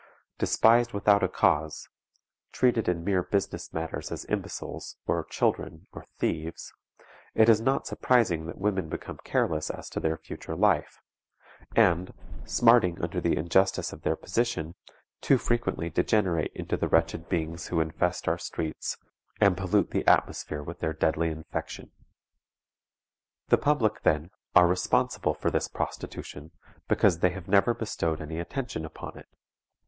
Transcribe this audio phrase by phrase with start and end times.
[0.39, 1.87] Despised without a cause;
[2.51, 6.73] treated in mere business matters as imbeciles, or children, or thieves,
[7.35, 10.97] it is not surprising that women become careless as to their future life,
[11.75, 14.73] and, smarting under the injustice of their position,
[15.21, 18.97] too frequently degenerate into the wretched beings who infest our streets
[19.39, 21.91] and pollute the atmosphere with their deadly infection.
[23.49, 26.49] The public, then, are responsible for this prostitution,
[26.87, 29.27] because they have never bestowed any attention upon it.